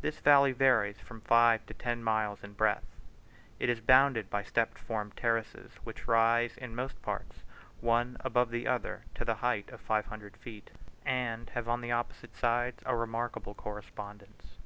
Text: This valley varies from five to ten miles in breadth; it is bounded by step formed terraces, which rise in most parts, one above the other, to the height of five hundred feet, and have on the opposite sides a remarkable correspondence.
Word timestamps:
This 0.00 0.18
valley 0.20 0.52
varies 0.52 0.98
from 0.98 1.20
five 1.20 1.66
to 1.66 1.74
ten 1.74 2.02
miles 2.02 2.42
in 2.42 2.54
breadth; 2.54 2.86
it 3.58 3.68
is 3.68 3.80
bounded 3.82 4.30
by 4.30 4.42
step 4.42 4.78
formed 4.78 5.14
terraces, 5.14 5.72
which 5.84 6.08
rise 6.08 6.56
in 6.56 6.74
most 6.74 7.02
parts, 7.02 7.42
one 7.82 8.16
above 8.20 8.48
the 8.50 8.66
other, 8.66 9.04
to 9.16 9.26
the 9.26 9.34
height 9.44 9.70
of 9.70 9.82
five 9.82 10.06
hundred 10.06 10.38
feet, 10.38 10.70
and 11.04 11.50
have 11.50 11.68
on 11.68 11.82
the 11.82 11.92
opposite 11.92 12.34
sides 12.34 12.82
a 12.86 12.96
remarkable 12.96 13.52
correspondence. 13.52 14.56